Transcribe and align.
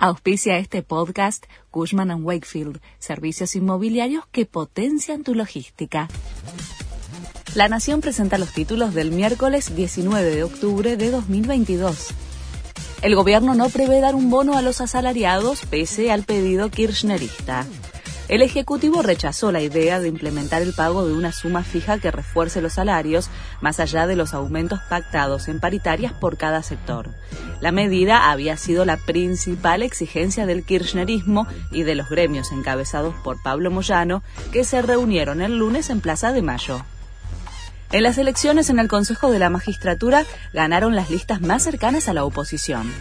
Auspicia 0.00 0.58
este 0.58 0.84
podcast 0.84 1.44
Cushman⁇ 1.72 2.10
Wakefield, 2.22 2.80
servicios 3.00 3.56
inmobiliarios 3.56 4.24
que 4.30 4.46
potencian 4.46 5.24
tu 5.24 5.34
logística. 5.34 6.06
La 7.56 7.68
Nación 7.68 8.00
presenta 8.00 8.38
los 8.38 8.52
títulos 8.52 8.94
del 8.94 9.10
miércoles 9.10 9.74
19 9.74 10.36
de 10.36 10.44
octubre 10.44 10.96
de 10.96 11.10
2022. 11.10 12.10
El 13.02 13.16
gobierno 13.16 13.56
no 13.56 13.70
prevé 13.70 13.98
dar 13.98 14.14
un 14.14 14.30
bono 14.30 14.56
a 14.56 14.62
los 14.62 14.80
asalariados 14.80 15.62
pese 15.68 16.12
al 16.12 16.22
pedido 16.22 16.70
kirchnerista. 16.70 17.66
El 18.28 18.42
Ejecutivo 18.42 19.00
rechazó 19.00 19.52
la 19.52 19.62
idea 19.62 20.00
de 20.00 20.08
implementar 20.08 20.60
el 20.60 20.74
pago 20.74 21.06
de 21.06 21.14
una 21.14 21.32
suma 21.32 21.64
fija 21.64 21.98
que 21.98 22.10
refuerce 22.10 22.60
los 22.60 22.74
salarios, 22.74 23.30
más 23.62 23.80
allá 23.80 24.06
de 24.06 24.16
los 24.16 24.34
aumentos 24.34 24.80
pactados 24.90 25.48
en 25.48 25.60
paritarias 25.60 26.12
por 26.12 26.36
cada 26.36 26.62
sector. 26.62 27.08
La 27.62 27.72
medida 27.72 28.30
había 28.30 28.58
sido 28.58 28.84
la 28.84 28.98
principal 28.98 29.82
exigencia 29.82 30.44
del 30.44 30.62
kirchnerismo 30.62 31.46
y 31.70 31.84
de 31.84 31.94
los 31.94 32.10
gremios 32.10 32.52
encabezados 32.52 33.14
por 33.24 33.42
Pablo 33.42 33.70
Moyano, 33.70 34.22
que 34.52 34.62
se 34.62 34.82
reunieron 34.82 35.40
el 35.40 35.56
lunes 35.56 35.88
en 35.88 36.02
Plaza 36.02 36.30
de 36.30 36.42
Mayo. 36.42 36.84
En 37.92 38.02
las 38.02 38.18
elecciones 38.18 38.68
en 38.68 38.78
el 38.78 38.88
Consejo 38.88 39.30
de 39.30 39.38
la 39.38 39.48
Magistratura 39.48 40.26
ganaron 40.52 40.94
las 40.94 41.08
listas 41.08 41.40
más 41.40 41.62
cercanas 41.62 42.10
a 42.10 42.12
la 42.12 42.24
oposición. 42.24 42.92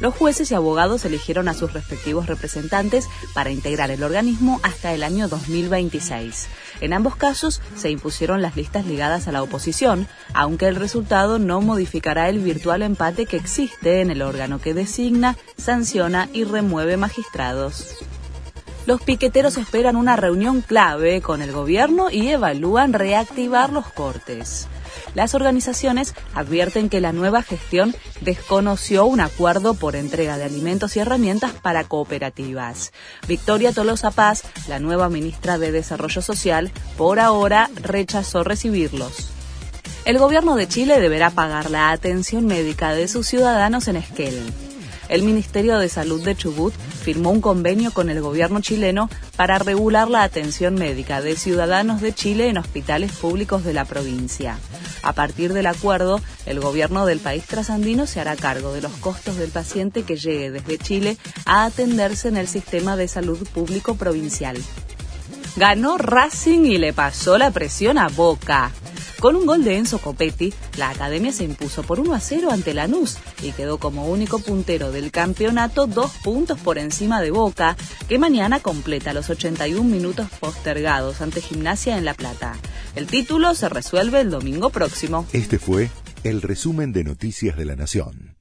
Los 0.00 0.14
jueces 0.14 0.50
y 0.50 0.54
abogados 0.54 1.04
eligieron 1.04 1.48
a 1.48 1.54
sus 1.54 1.72
respectivos 1.72 2.26
representantes 2.26 3.08
para 3.34 3.50
integrar 3.50 3.90
el 3.90 4.02
organismo 4.02 4.60
hasta 4.62 4.92
el 4.92 5.02
año 5.02 5.28
2026. 5.28 6.48
En 6.80 6.92
ambos 6.92 7.16
casos 7.16 7.60
se 7.76 7.90
impusieron 7.90 8.40
las 8.40 8.56
listas 8.56 8.86
ligadas 8.86 9.26
a 9.26 9.32
la 9.32 9.42
oposición, 9.42 10.06
aunque 10.34 10.68
el 10.68 10.76
resultado 10.76 11.38
no 11.38 11.60
modificará 11.60 12.28
el 12.28 12.38
virtual 12.38 12.82
empate 12.82 13.26
que 13.26 13.36
existe 13.36 14.00
en 14.00 14.10
el 14.10 14.22
órgano 14.22 14.60
que 14.60 14.74
designa, 14.74 15.36
sanciona 15.56 16.28
y 16.32 16.44
remueve 16.44 16.96
magistrados 16.96 17.98
los 18.88 19.02
piqueteros 19.02 19.58
esperan 19.58 19.96
una 19.96 20.16
reunión 20.16 20.62
clave 20.62 21.20
con 21.20 21.42
el 21.42 21.52
gobierno 21.52 22.10
y 22.10 22.28
evalúan 22.28 22.94
reactivar 22.94 23.70
los 23.70 23.86
cortes. 23.92 24.66
Las 25.14 25.34
organizaciones 25.34 26.14
advierten 26.34 26.88
que 26.88 27.00
la 27.00 27.12
nueva 27.12 27.42
gestión 27.42 27.94
desconoció 28.20 29.06
un 29.06 29.20
acuerdo 29.20 29.74
por 29.74 29.96
entrega 29.96 30.38
de 30.38 30.44
alimentos 30.44 30.96
y 30.96 31.00
herramientas 31.00 31.52
para 31.52 31.84
cooperativas. 31.84 32.92
Victoria 33.26 33.72
Tolosa 33.72 34.10
Paz, 34.10 34.44
la 34.68 34.78
nueva 34.78 35.08
ministra 35.08 35.58
de 35.58 35.72
Desarrollo 35.72 36.22
Social, 36.22 36.70
por 36.96 37.20
ahora 37.20 37.70
rechazó 37.82 38.44
recibirlos. 38.44 39.30
El 40.04 40.18
gobierno 40.18 40.56
de 40.56 40.68
Chile 40.68 41.00
deberá 41.00 41.30
pagar 41.30 41.70
la 41.70 41.90
atención 41.90 42.46
médica 42.46 42.92
de 42.92 43.08
sus 43.08 43.26
ciudadanos 43.26 43.88
en 43.88 43.96
Esquel 43.96 44.67
el 45.08 45.22
Ministerio 45.22 45.78
de 45.78 45.88
Salud 45.88 46.22
de 46.24 46.36
Chubut 46.36 46.74
firmó 46.74 47.30
un 47.30 47.40
convenio 47.40 47.92
con 47.92 48.10
el 48.10 48.20
gobierno 48.20 48.60
chileno 48.60 49.08
para 49.36 49.58
regular 49.58 50.08
la 50.08 50.22
atención 50.22 50.74
médica 50.74 51.20
de 51.20 51.36
ciudadanos 51.36 52.00
de 52.00 52.14
Chile 52.14 52.48
en 52.48 52.58
hospitales 52.58 53.12
públicos 53.12 53.64
de 53.64 53.72
la 53.72 53.84
provincia. 53.84 54.58
A 55.02 55.12
partir 55.12 55.52
del 55.52 55.66
acuerdo, 55.66 56.20
el 56.46 56.60
gobierno 56.60 57.06
del 57.06 57.20
país 57.20 57.44
trasandino 57.44 58.06
se 58.06 58.20
hará 58.20 58.36
cargo 58.36 58.72
de 58.72 58.82
los 58.82 58.92
costos 58.92 59.36
del 59.36 59.50
paciente 59.50 60.02
que 60.02 60.16
llegue 60.16 60.50
desde 60.50 60.78
Chile 60.78 61.16
a 61.44 61.64
atenderse 61.64 62.28
en 62.28 62.36
el 62.36 62.48
sistema 62.48 62.96
de 62.96 63.08
salud 63.08 63.38
público 63.54 63.94
provincial. 63.94 64.56
Ganó 65.56 65.98
Racing 65.98 66.66
y 66.66 66.78
le 66.78 66.92
pasó 66.92 67.38
la 67.38 67.50
presión 67.50 67.98
a 67.98 68.08
Boca. 68.08 68.70
Con 69.20 69.34
un 69.34 69.46
gol 69.46 69.64
de 69.64 69.76
Enzo 69.76 69.98
Copetti, 69.98 70.54
la 70.76 70.90
academia 70.90 71.32
se 71.32 71.42
impuso 71.42 71.82
por 71.82 71.98
1 71.98 72.14
a 72.14 72.20
0 72.20 72.50
ante 72.52 72.72
Lanús 72.72 73.18
y 73.42 73.50
quedó 73.50 73.78
como 73.78 74.06
único 74.06 74.38
puntero 74.38 74.92
del 74.92 75.10
campeonato 75.10 75.88
dos 75.88 76.12
puntos 76.22 76.60
por 76.60 76.78
encima 76.78 77.20
de 77.20 77.32
Boca, 77.32 77.76
que 78.08 78.20
mañana 78.20 78.60
completa 78.60 79.12
los 79.12 79.28
81 79.28 79.82
minutos 79.82 80.28
postergados 80.38 81.20
ante 81.20 81.40
Gimnasia 81.40 81.98
en 81.98 82.04
La 82.04 82.14
Plata. 82.14 82.54
El 82.94 83.08
título 83.08 83.54
se 83.56 83.68
resuelve 83.68 84.20
el 84.20 84.30
domingo 84.30 84.70
próximo. 84.70 85.26
Este 85.32 85.58
fue 85.58 85.90
el 86.22 86.40
resumen 86.40 86.92
de 86.92 87.02
Noticias 87.02 87.56
de 87.56 87.64
la 87.64 87.74
Nación. 87.74 88.37